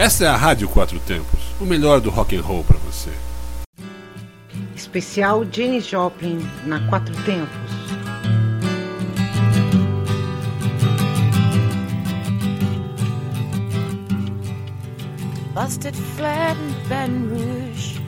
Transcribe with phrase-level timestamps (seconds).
[0.00, 3.10] Essa é a Rádio Quatro Tempos, o melhor do rock and roll para você.
[4.74, 7.70] Especial Jenny Joplin na Quatro Tempos.
[15.52, 18.00] Busted flat in Baton Rouge,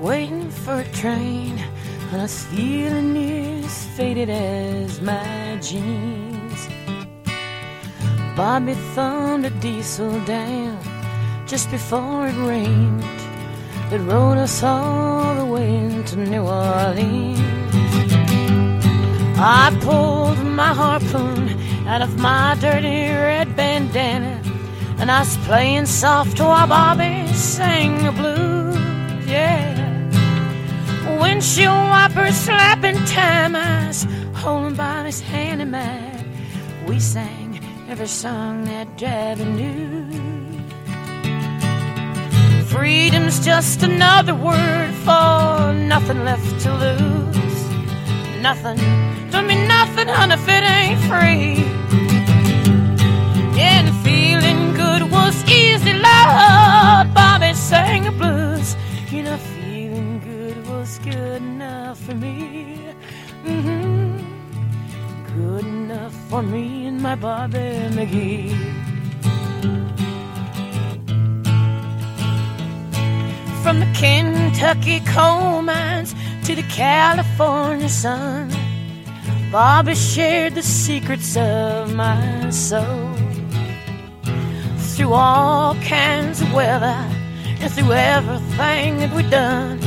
[0.00, 1.56] waiting for a train,
[2.10, 6.68] and I was feeling as faded as my jeans.
[8.34, 10.71] Bobby thumbed a diesel down
[11.52, 13.04] just before it rained.
[13.92, 17.38] It rode us all the way into New Orleans.
[19.36, 21.50] I pulled my harpoon
[21.86, 24.40] out of my dirty red bandana
[24.98, 29.68] and I was playing soft while Bobby sang the blues, yeah.
[31.20, 34.06] Windshield wipers slapping time, I was
[34.36, 36.24] holding Bobby's hand in mine.
[36.86, 40.41] We sang every song that Debbie knew.
[42.72, 47.70] Freedom's just another word for nothing left to lose.
[48.40, 48.78] Nothing,
[49.30, 51.64] don't mean nothing, honey, if it ain't free.
[53.60, 57.12] And feeling good was easy, Lord.
[57.14, 58.74] Bobby sang the blues.
[59.10, 62.78] You know, feeling good was good enough for me.
[63.44, 64.16] Mm-hmm.
[65.36, 67.58] Good enough for me and my Bobby
[67.96, 68.71] McGee.
[73.62, 78.50] From the Kentucky coal mines to the California sun,
[79.52, 83.14] Bobby shared the secrets of my soul.
[84.78, 87.06] Through all kinds of weather
[87.60, 89.80] and through everything that we'd done.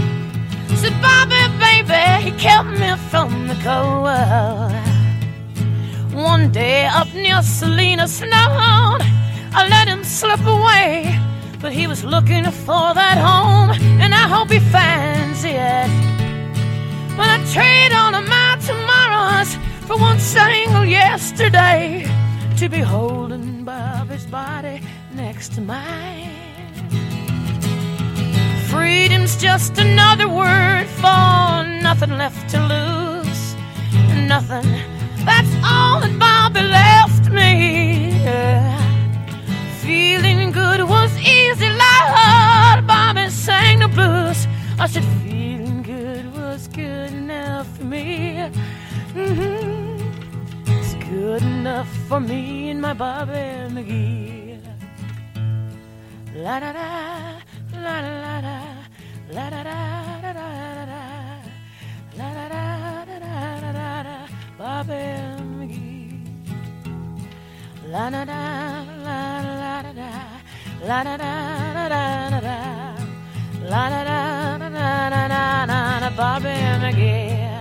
[0.78, 4.08] Said Bobby, baby, he kept me from the cold.
[6.14, 11.25] One day up near Salina Snow, I let him slip away.
[11.66, 15.90] But he was looking for that home, and I hope he finds it.
[17.18, 19.56] But I trade all of my tomorrows
[19.88, 22.06] for one single yesterday
[22.58, 24.80] to be holding Bobby's body
[25.16, 26.30] next to mine.
[28.70, 33.56] Freedom's just another word for nothing left to lose.
[34.28, 34.70] Nothing.
[35.26, 38.22] That's all that Bobby left me.
[38.22, 38.85] Yeah.
[39.86, 42.88] Feeling good was easy, Lord.
[42.88, 44.48] Bobby sang the blues.
[44.80, 48.50] I said, feeling good was good enough for me.
[49.14, 49.98] hmm
[50.66, 54.60] It's good enough for me and my Bobby McGee.
[56.36, 56.90] La da da,
[57.86, 58.58] la da la da,
[59.36, 59.80] la da da
[60.24, 61.02] da da da,
[62.18, 62.64] la da da
[63.06, 63.18] da
[63.62, 64.18] da da da,
[64.58, 65.35] Bobby.
[67.96, 68.42] La da da
[69.06, 69.20] la
[69.62, 70.10] la da da
[70.88, 71.32] la da da
[71.88, 72.58] da da da
[73.72, 74.20] la da da
[74.60, 77.56] da da da da da da Bobby McGee.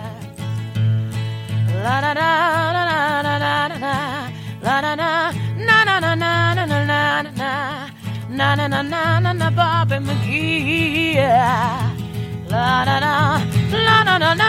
[1.84, 2.30] La da da
[2.74, 3.94] da da da da da
[4.66, 5.10] la da da
[5.66, 7.50] na na na na na na na na
[8.28, 11.14] na na na na na na Bobby McGee.
[12.52, 13.14] La da da
[13.86, 14.43] la na na na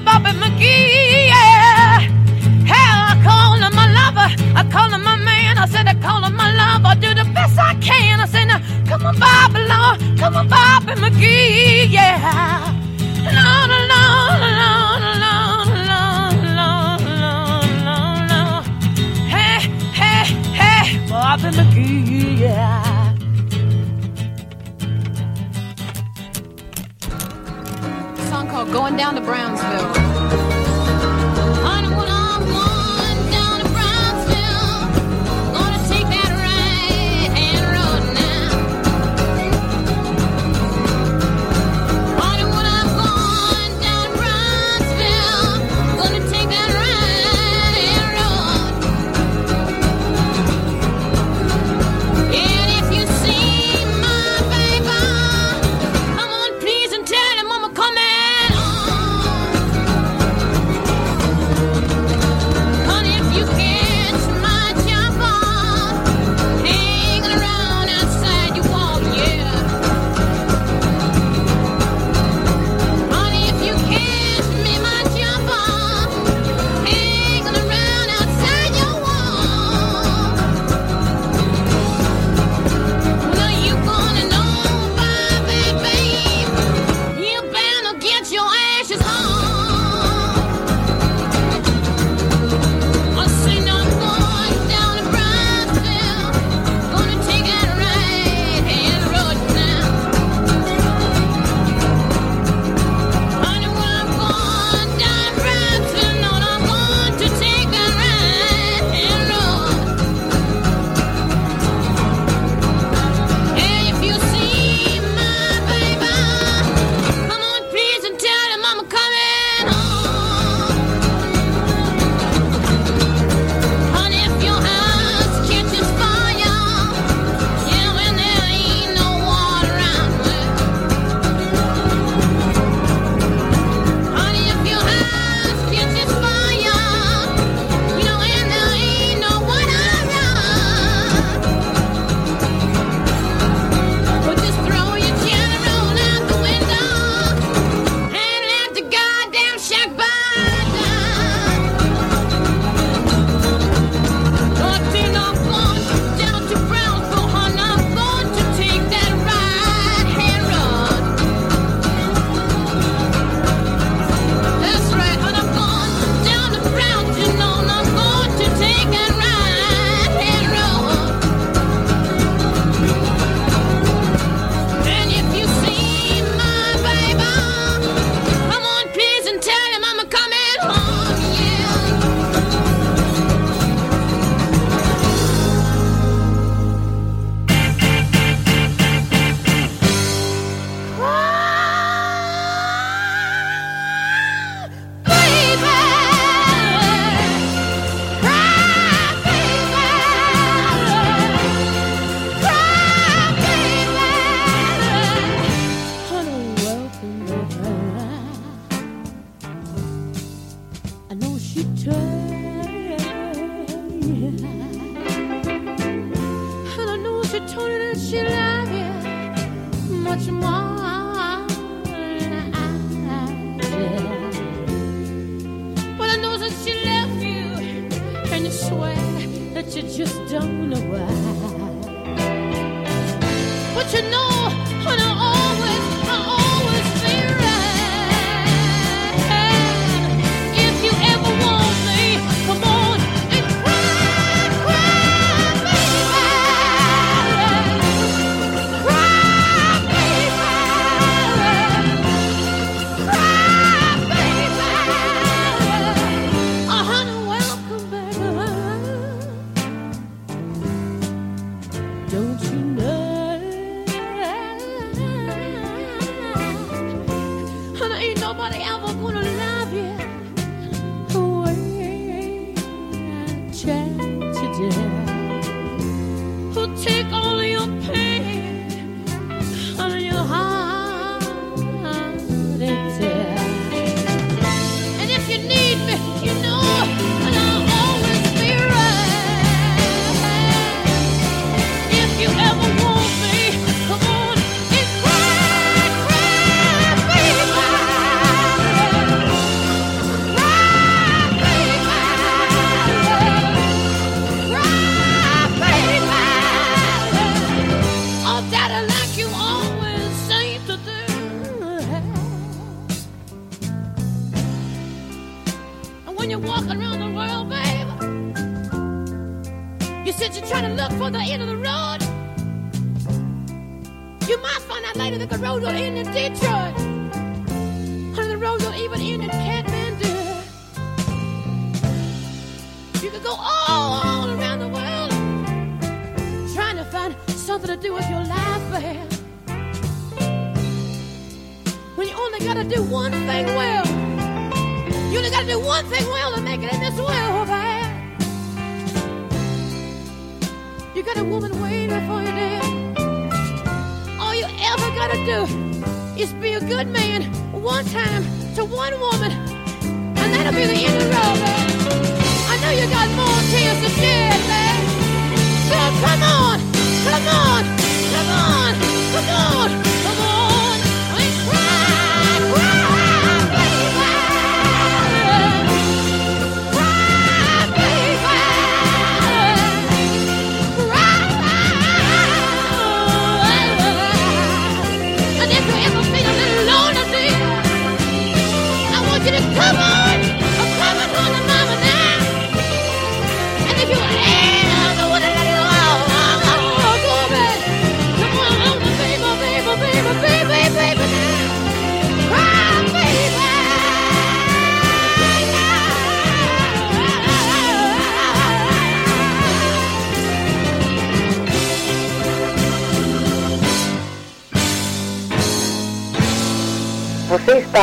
[0.00, 2.00] Bobby, Bobby McGee, yeah.
[2.66, 4.28] Hell, I call him my lover.
[4.58, 5.56] I call him my man.
[5.56, 6.84] I said I call him my love.
[6.84, 8.18] I do the best I can.
[8.18, 10.18] I said, now, come on, Bobby, Lord.
[10.18, 12.74] Come on, Bobby McGee, yeah.
[13.22, 18.64] Lord, Lord, Lord, Lord, Lord, Lord, Lord, Lord, Lord.
[19.30, 19.60] Hey,
[19.94, 20.24] hey,
[20.58, 22.93] hey, Bobby McGee, yeah.
[28.54, 30.13] Called Going Down to Brownsville.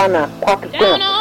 [0.08, 1.21] Na Quatro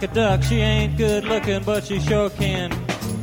[0.00, 0.42] like a duck.
[0.42, 2.70] She ain't good looking, but she sure can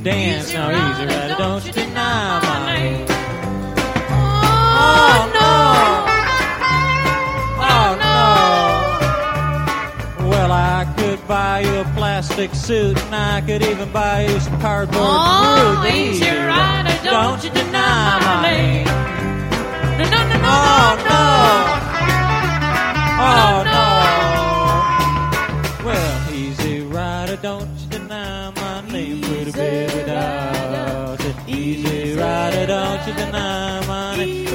[0.04, 0.50] dance.
[0.50, 3.06] Easy now, easy rider, don't, don't you deny my name.
[4.10, 4.14] Oh,
[4.84, 5.52] oh, no.
[7.60, 7.90] Oh, oh
[10.20, 10.30] no.
[10.30, 14.62] Well, I could buy you a plastic suit, and I could even buy you some
[14.62, 15.94] cardboard oh, food.
[15.94, 18.86] Easy, easy rider, don't, don't you deny my name.
[19.98, 21.10] No, no, no, oh, no.
[21.10, 21.28] no.
[23.20, 23.77] Oh, no.
[33.08, 34.52] Easy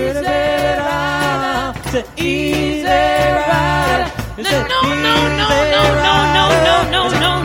[0.76, 1.78] rider.
[1.84, 4.12] It's an easy rider.
[4.36, 5.82] No, no, no, no, no,
[6.34, 6.44] no,
[6.90, 7.41] no, no, no.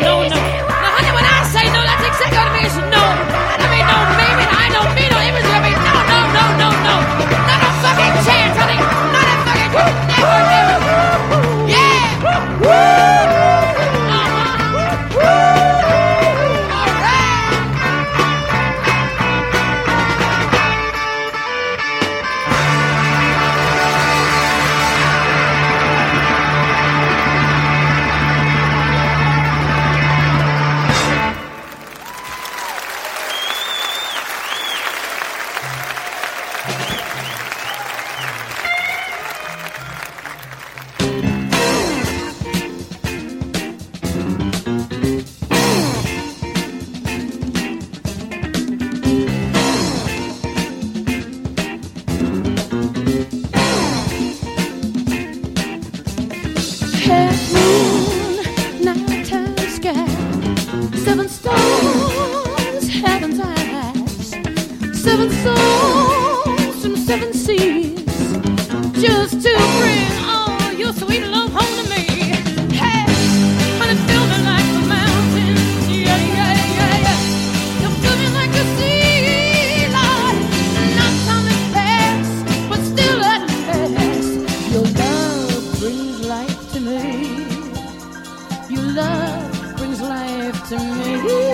[90.70, 91.47] To me.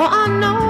[0.00, 0.69] For I know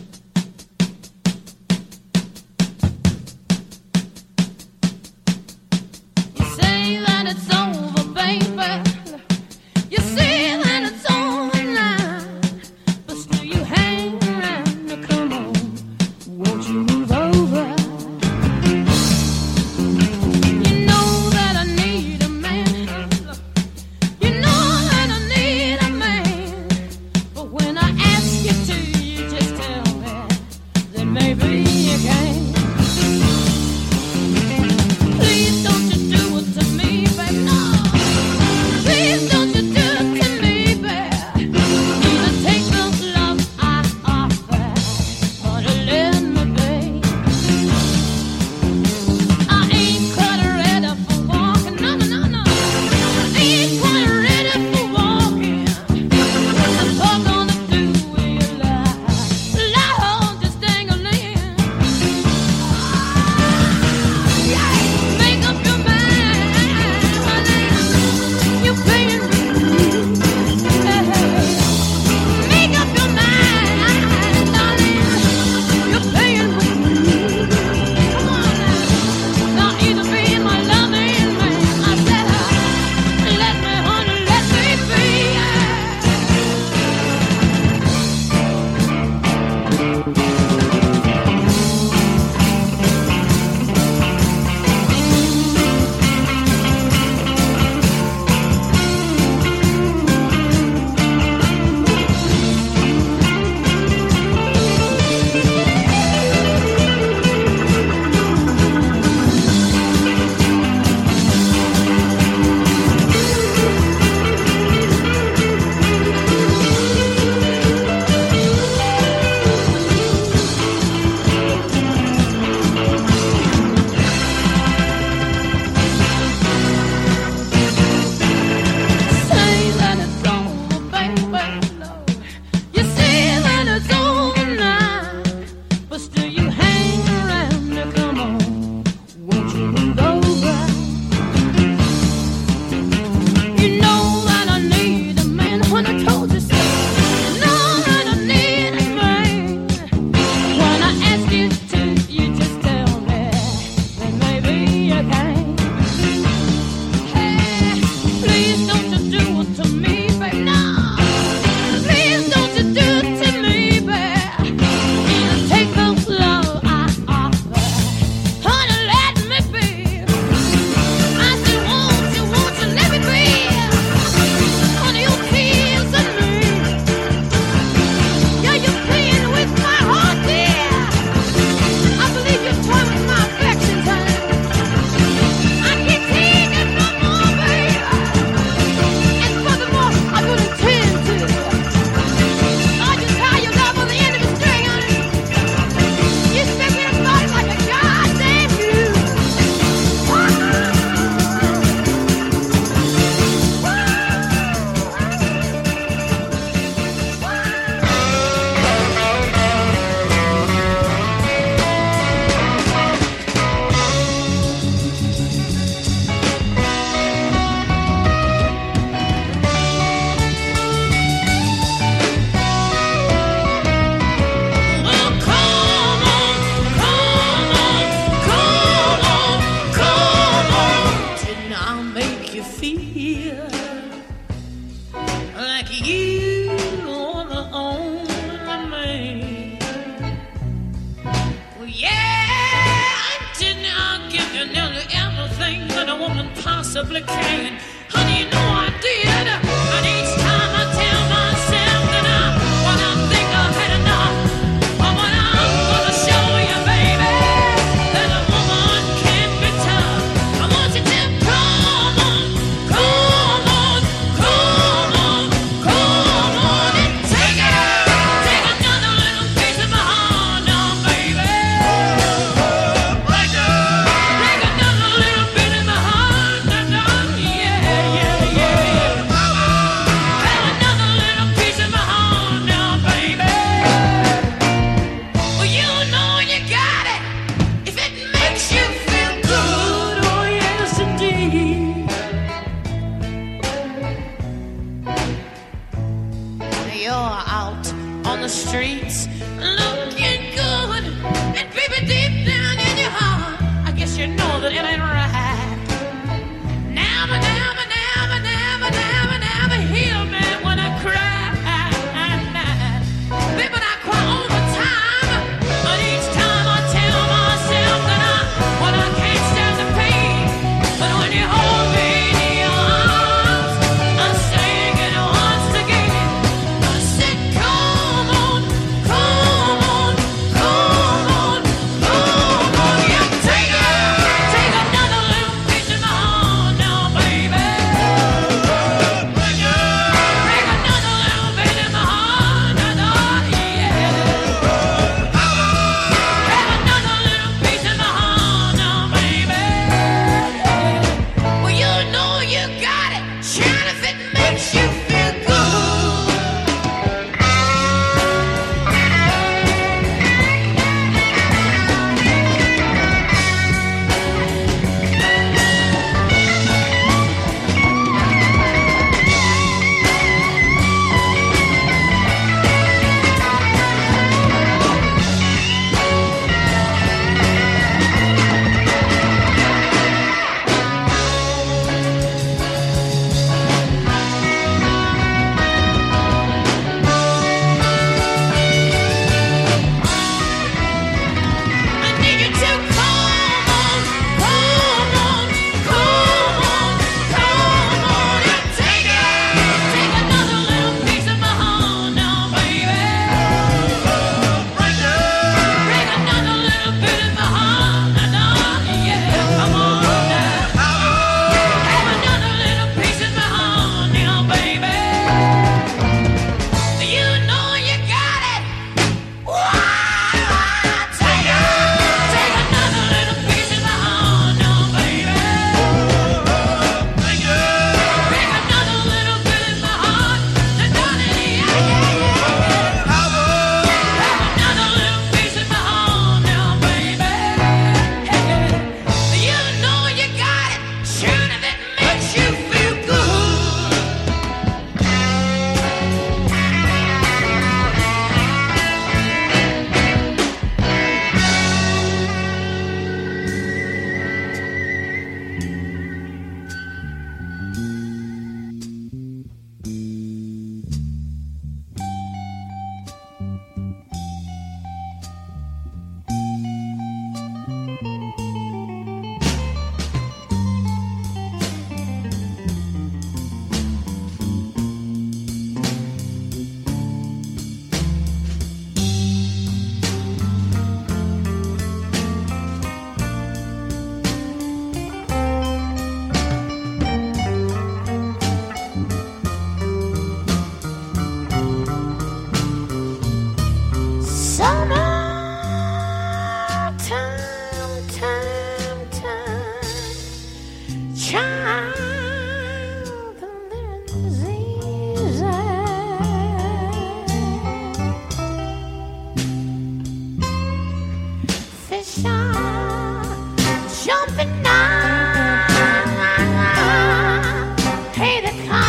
[7.31, 8.45] It's over, baby.
[9.89, 11.20] You say that it's over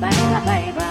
[0.00, 0.85] bye bye bye.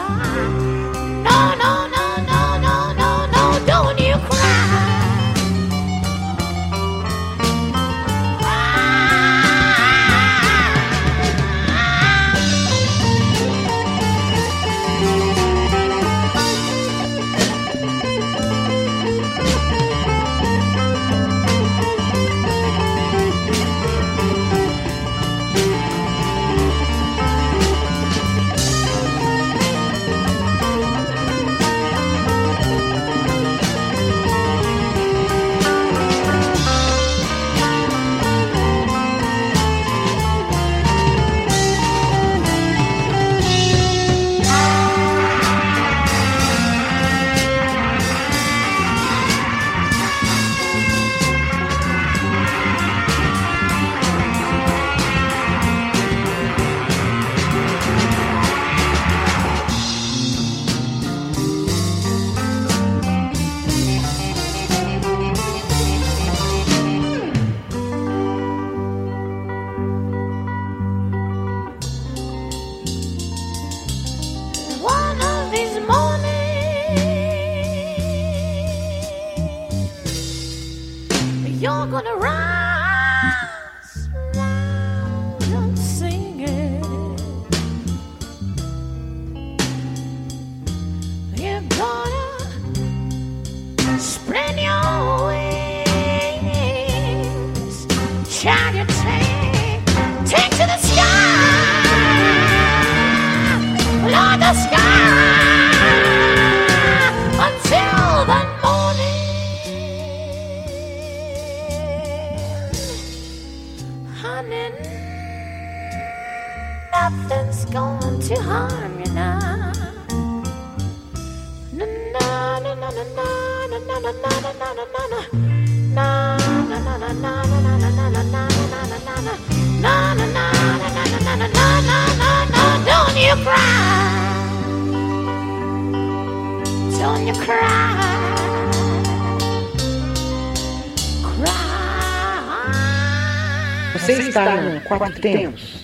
[144.98, 145.75] quanto o temos.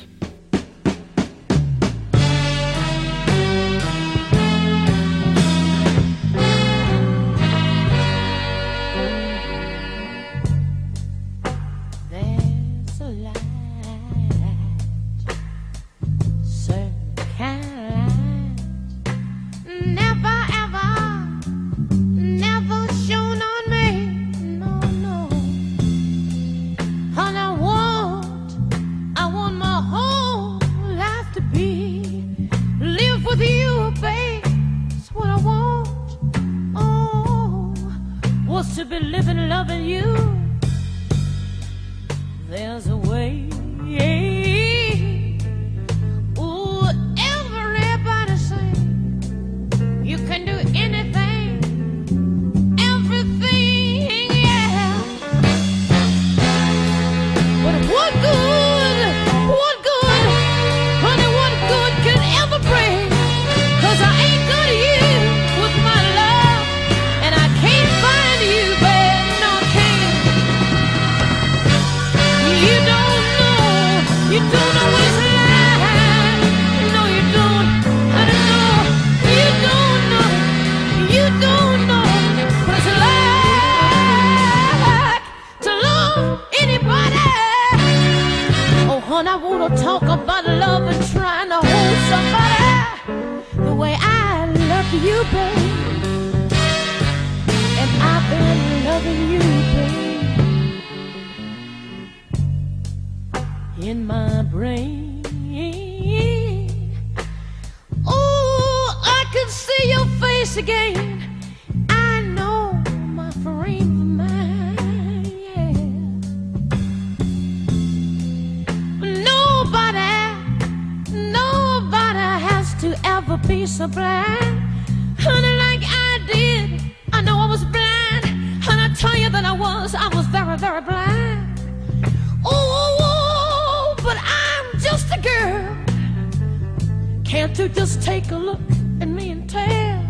[137.61, 138.59] you just take a look
[139.01, 140.03] at me and tell,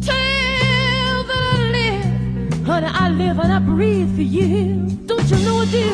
[0.00, 4.86] tell that I live, honey, I live and I breathe for you.
[5.06, 5.92] Don't you know, dear?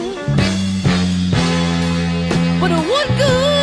[2.61, 3.58] But it would good.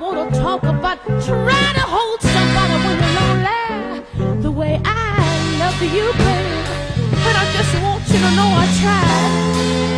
[0.00, 5.80] want to talk about trying to hold somebody when you're lonely the way I love
[5.82, 6.66] you, babe.
[7.24, 9.95] But I just want you to know I tried.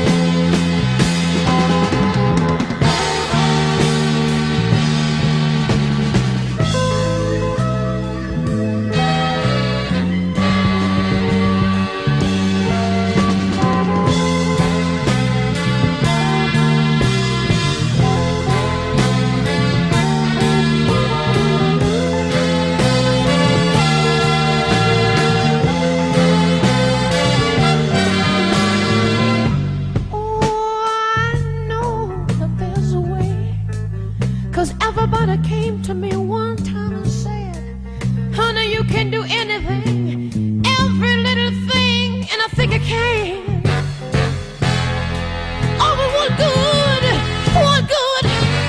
[34.59, 37.63] Cause everybody came to me one time and said,
[38.35, 43.63] Honey, you can do anything, every little thing, and I think I can.
[45.79, 47.05] Oh, but what good,
[47.55, 48.25] what good,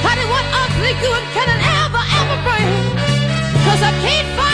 [0.06, 2.74] honey, what ugly good can it ever, ever bring?
[3.66, 4.49] Cause I can't find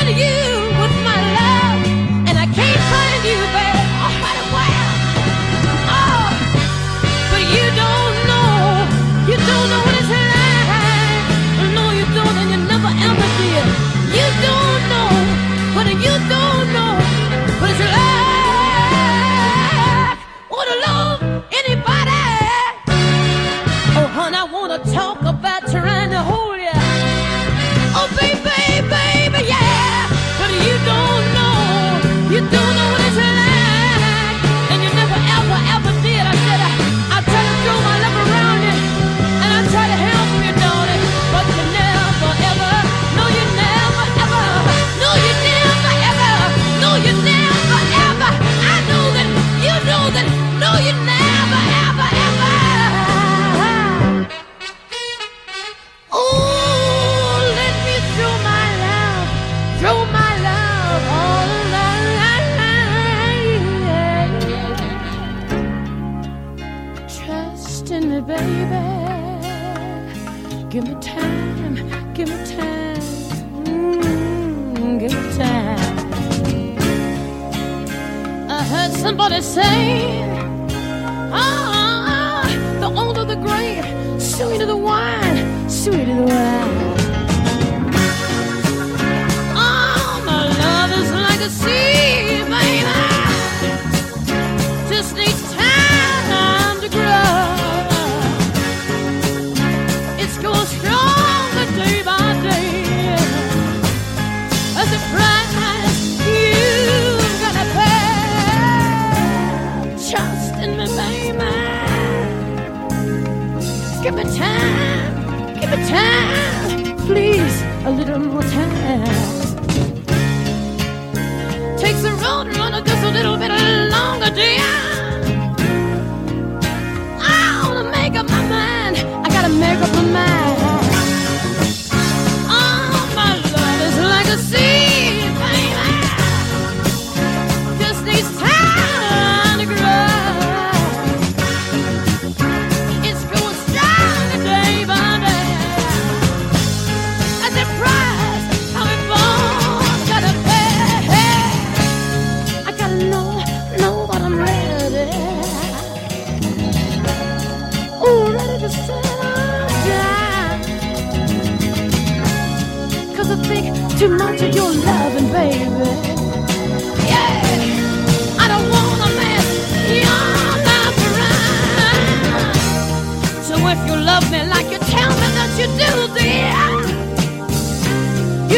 [115.88, 116.98] time.
[117.06, 119.25] Please, a little more time.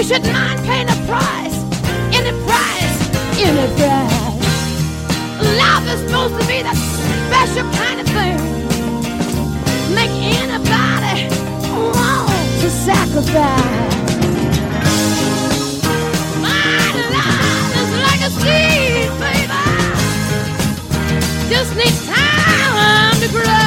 [0.07, 1.57] should mind paying a price,
[2.15, 2.97] any price,
[3.43, 4.39] any price.
[5.59, 6.77] Love is supposed to be that
[7.27, 8.39] special kind of thing.
[9.93, 11.27] Make anybody
[11.91, 12.31] want
[12.61, 14.05] to sacrifice.
[16.39, 19.63] My love is like a seed, baby.
[21.49, 23.66] Just needs time to grow.